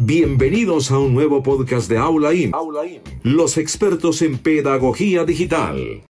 Bienvenidos 0.00 0.92
a 0.92 0.98
un 1.00 1.12
nuevo 1.12 1.42
podcast 1.42 1.90
de 1.90 1.98
Aula 1.98 2.32
IM, 2.32 2.52
los 3.24 3.58
expertos 3.58 4.22
en 4.22 4.38
pedagogía 4.38 5.24
digital. 5.24 6.04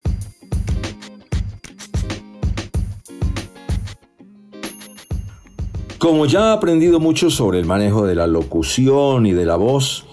Como 5.98 6.24
ya 6.24 6.48
he 6.48 6.52
aprendido 6.54 6.98
mucho 6.98 7.28
sobre 7.28 7.58
el 7.58 7.66
manejo 7.66 8.06
de 8.06 8.14
la 8.14 8.26
locución 8.26 9.26
y 9.26 9.32
de 9.32 9.44
la 9.44 9.56
voz, 9.56 10.06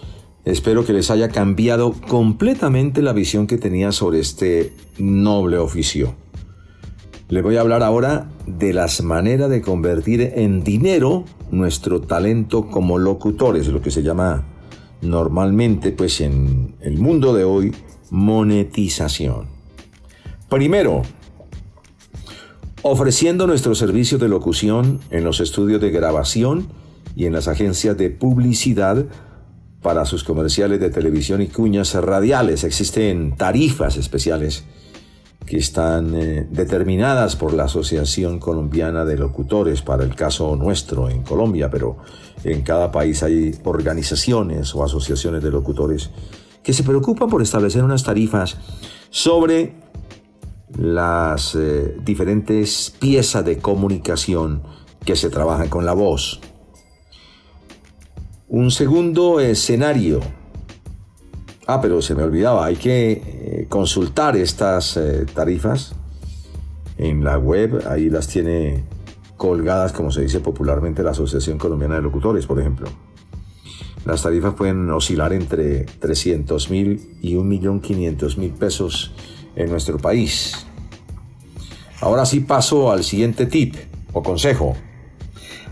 espero 0.43 0.85
que 0.85 0.91
les 0.91 1.09
haya 1.09 1.29
cambiado 1.29 1.93
completamente 1.93 3.01
la 3.01 3.13
visión 3.13 3.47
que 3.47 3.57
tenía 3.57 3.93
sobre 3.93 4.19
este 4.19 4.73
noble 4.97 5.57
oficio. 5.59 6.13
Les 7.29 7.41
voy 7.41 7.55
a 7.55 7.61
hablar 7.61 7.83
ahora 7.83 8.29
de 8.45 8.73
las 8.73 9.01
maneras 9.01 9.49
de 9.49 9.61
convertir 9.61 10.33
en 10.35 10.65
dinero 10.65 11.23
nuestro 11.51 12.01
talento 12.01 12.67
como 12.67 12.97
locutores, 12.97 13.67
lo 13.67 13.81
que 13.81 13.91
se 13.91 14.03
llama 14.03 14.45
normalmente 15.01 15.91
pues 15.91 16.21
en 16.21 16.75
el 16.81 16.97
mundo 16.97 17.33
de 17.33 17.43
hoy 17.43 17.75
monetización. 18.09 19.47
Primero, 20.49 21.03
ofreciendo 22.81 23.47
nuestro 23.47 23.75
servicio 23.75 24.17
de 24.17 24.27
locución 24.27 24.99
en 25.09 25.23
los 25.23 25.39
estudios 25.39 25.81
de 25.81 25.91
grabación 25.91 26.67
y 27.15 27.25
en 27.25 27.33
las 27.33 27.47
agencias 27.47 27.97
de 27.97 28.09
publicidad 28.09 29.05
para 29.81 30.05
sus 30.05 30.23
comerciales 30.23 30.79
de 30.79 30.89
televisión 30.89 31.41
y 31.41 31.47
cuñas 31.47 31.93
radiales. 31.95 32.63
Existen 32.63 33.35
tarifas 33.35 33.97
especiales 33.97 34.63
que 35.51 35.57
están 35.57 36.15
eh, 36.15 36.47
determinadas 36.49 37.35
por 37.35 37.51
la 37.51 37.65
Asociación 37.65 38.39
Colombiana 38.39 39.03
de 39.03 39.17
Locutores 39.17 39.81
para 39.81 40.05
el 40.05 40.15
caso 40.15 40.55
nuestro 40.55 41.09
en 41.09 41.23
Colombia, 41.23 41.69
pero 41.69 41.97
en 42.45 42.61
cada 42.61 42.89
país 42.89 43.21
hay 43.21 43.53
organizaciones 43.65 44.73
o 44.73 44.81
asociaciones 44.81 45.43
de 45.43 45.51
locutores 45.51 46.09
que 46.63 46.71
se 46.71 46.83
preocupan 46.83 47.27
por 47.27 47.41
establecer 47.41 47.83
unas 47.83 48.05
tarifas 48.05 48.59
sobre 49.09 49.75
las 50.79 51.53
eh, 51.55 51.97
diferentes 52.01 52.93
piezas 52.97 53.43
de 53.43 53.57
comunicación 53.57 54.63
que 55.03 55.17
se 55.17 55.29
trabajan 55.29 55.67
con 55.67 55.85
la 55.85 55.91
voz. 55.91 56.39
Un 58.47 58.71
segundo 58.71 59.41
escenario 59.41 60.21
Ah, 61.67 61.79
pero 61.81 62.01
se 62.01 62.15
me 62.15 62.23
olvidaba, 62.23 62.65
hay 62.65 62.75
que 62.75 63.11
eh, 63.11 63.65
consultar 63.69 64.35
estas 64.35 64.97
eh, 64.97 65.25
tarifas 65.33 65.93
en 66.97 67.23
la 67.23 67.37
web, 67.37 67.83
ahí 67.87 68.09
las 68.09 68.27
tiene 68.27 68.83
colgadas, 69.37 69.91
como 69.91 70.11
se 70.11 70.21
dice 70.21 70.39
popularmente, 70.39 71.03
la 71.03 71.11
Asociación 71.11 71.57
Colombiana 71.57 71.95
de 71.95 72.01
Locutores, 72.01 72.45
por 72.45 72.59
ejemplo. 72.59 72.89
Las 74.05 74.23
tarifas 74.23 74.55
pueden 74.55 74.89
oscilar 74.89 75.31
entre 75.33 75.85
300 75.85 76.69
mil 76.71 77.17
y 77.21 77.35
1.500.000 77.35 78.53
pesos 78.53 79.13
en 79.55 79.69
nuestro 79.69 79.97
país. 79.99 80.65
Ahora 81.99 82.25
sí 82.25 82.39
paso 82.39 82.91
al 82.91 83.03
siguiente 83.03 83.45
tip 83.45 83.75
o 84.11 84.23
consejo. 84.23 84.75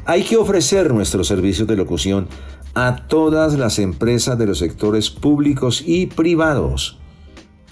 Hay 0.10 0.24
que 0.24 0.38
ofrecer 0.38 0.92
nuestros 0.92 1.28
servicios 1.28 1.68
de 1.68 1.76
locución 1.76 2.28
a 2.74 3.06
todas 3.06 3.60
las 3.60 3.78
empresas 3.78 4.40
de 4.40 4.48
los 4.48 4.58
sectores 4.58 5.12
públicos 5.12 5.84
y 5.86 6.08
privados 6.08 6.98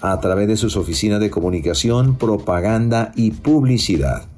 a 0.00 0.20
través 0.20 0.46
de 0.46 0.56
sus 0.56 0.76
oficinas 0.76 1.18
de 1.18 1.30
comunicación, 1.30 2.14
propaganda 2.14 3.10
y 3.16 3.32
publicidad, 3.32 4.28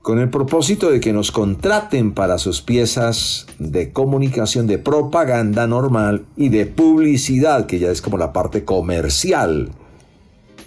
con 0.00 0.20
el 0.20 0.30
propósito 0.30 0.88
de 0.88 1.00
que 1.00 1.12
nos 1.12 1.32
contraten 1.32 2.14
para 2.14 2.38
sus 2.38 2.62
piezas 2.62 3.46
de 3.58 3.92
comunicación 3.92 4.68
de 4.68 4.78
propaganda 4.78 5.66
normal 5.66 6.26
y 6.36 6.50
de 6.50 6.66
publicidad, 6.66 7.66
que 7.66 7.80
ya 7.80 7.90
es 7.90 8.00
como 8.00 8.16
la 8.16 8.32
parte 8.32 8.64
comercial, 8.64 9.72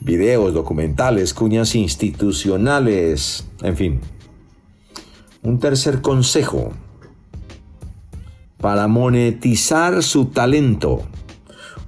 videos, 0.02 0.54
documentales, 0.54 1.34
cuñas 1.34 1.76
institucionales, 1.76 3.48
en 3.62 3.78
fin. 3.78 4.02
Un 5.42 5.60
tercer 5.60 6.02
consejo 6.02 6.74
para 8.58 8.88
monetizar 8.88 10.04
su 10.04 10.26
talento. 10.26 11.04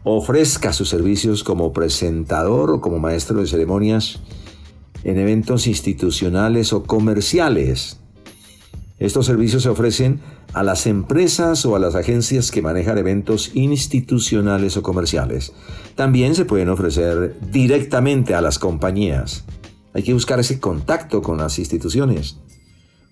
Ofrezca 0.03 0.73
sus 0.73 0.89
servicios 0.89 1.43
como 1.43 1.73
presentador 1.73 2.71
o 2.71 2.81
como 2.81 2.97
maestro 2.97 3.39
de 3.39 3.47
ceremonias 3.47 4.19
en 5.03 5.17
eventos 5.17 5.67
institucionales 5.67 6.73
o 6.73 6.83
comerciales. 6.83 7.99
Estos 8.99 9.25
servicios 9.25 9.63
se 9.63 9.69
ofrecen 9.69 10.21
a 10.53 10.63
las 10.63 10.85
empresas 10.85 11.65
o 11.65 11.75
a 11.75 11.79
las 11.79 11.95
agencias 11.95 12.51
que 12.51 12.61
manejan 12.61 12.97
eventos 12.97 13.51
institucionales 13.55 14.77
o 14.77 14.83
comerciales. 14.83 15.53
También 15.95 16.35
se 16.35 16.45
pueden 16.45 16.69
ofrecer 16.69 17.35
directamente 17.51 18.33
a 18.33 18.41
las 18.41 18.59
compañías. 18.59 19.43
Hay 19.93 20.03
que 20.03 20.13
buscar 20.13 20.39
ese 20.39 20.59
contacto 20.59 21.21
con 21.21 21.37
las 21.37 21.59
instituciones. 21.59 22.37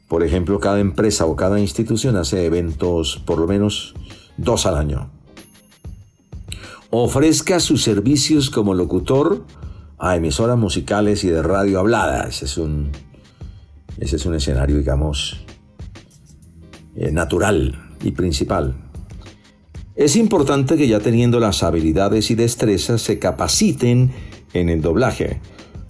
Por 0.09 0.23
ejemplo, 0.23 0.59
cada 0.59 0.79
empresa 0.79 1.27
o 1.27 1.35
cada 1.35 1.59
institución 1.59 2.17
hace 2.17 2.43
eventos 2.43 3.21
por 3.25 3.37
lo 3.37 3.45
menos 3.45 3.93
dos 4.37 4.65
al 4.65 4.75
año. 4.75 5.11
Ofrezca 6.89 7.59
sus 7.59 7.83
servicios 7.83 8.49
como 8.49 8.73
locutor 8.73 9.45
a 9.99 10.15
emisoras 10.15 10.57
musicales 10.57 11.23
y 11.23 11.29
de 11.29 11.43
radio 11.43 11.79
hablada. 11.79 12.27
Ese 12.27 12.45
es 12.45 12.57
un, 12.57 12.89
ese 13.99 14.15
es 14.15 14.25
un 14.25 14.33
escenario, 14.33 14.79
digamos, 14.79 15.45
eh, 16.95 17.11
natural 17.11 17.79
y 18.01 18.09
principal. 18.11 18.75
Es 19.95 20.15
importante 20.15 20.75
que 20.75 20.87
ya 20.87 20.99
teniendo 20.99 21.39
las 21.39 21.61
habilidades 21.61 22.31
y 22.31 22.35
destrezas 22.35 23.03
se 23.03 23.19
capaciten 23.19 24.11
en 24.53 24.69
el 24.69 24.81
doblaje 24.81 25.39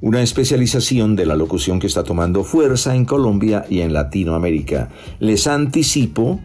una 0.02 0.22
especialización 0.22 1.16
de 1.16 1.26
la 1.26 1.36
locución 1.36 1.80
que 1.80 1.88
está 1.88 2.04
tomando 2.04 2.44
fuerza 2.44 2.96
en 2.96 3.06
Colombia 3.06 3.66
y 3.70 3.82
en 3.82 3.94
Latinoamérica. 3.94 4.90
Les 5.20 5.48
anticipo 5.48 6.40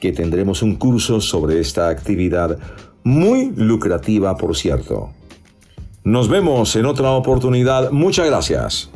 que 0.00 0.12
tendremos 0.12 0.62
un 0.62 0.76
curso 0.76 1.20
sobre 1.20 1.60
esta 1.60 1.88
actividad 1.88 2.58
muy 3.04 3.52
lucrativa, 3.54 4.36
por 4.36 4.56
cierto. 4.56 5.10
Nos 6.04 6.28
vemos 6.28 6.74
en 6.76 6.86
otra 6.86 7.10
oportunidad. 7.12 7.90
Muchas 7.90 8.26
gracias. 8.26 8.90